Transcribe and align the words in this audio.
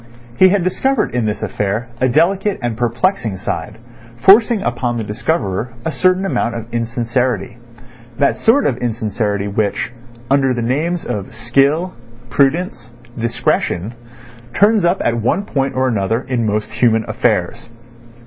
He 0.39 0.47
had 0.49 0.63
discovered 0.63 1.13
in 1.13 1.25
this 1.27 1.43
affair 1.43 1.87
a 1.99 2.09
delicate 2.09 2.57
and 2.63 2.75
perplexing 2.75 3.37
side, 3.37 3.77
forcing 4.17 4.63
upon 4.63 4.97
the 4.97 5.03
discoverer 5.03 5.73
a 5.85 5.91
certain 5.91 6.25
amount 6.25 6.55
of 6.55 6.65
insincerity—that 6.73 8.35
sort 8.39 8.65
of 8.65 8.77
insincerity 8.79 9.47
which, 9.47 9.93
under 10.27 10.55
the 10.55 10.63
names 10.63 11.05
of 11.05 11.35
skill, 11.35 11.93
prudence, 12.31 12.93
discretion, 13.15 13.93
turns 14.55 14.85
up 14.85 15.03
at 15.05 15.21
one 15.21 15.45
point 15.45 15.75
or 15.75 15.87
another 15.87 16.21
in 16.21 16.47
most 16.47 16.71
human 16.71 17.07
affairs. 17.07 17.69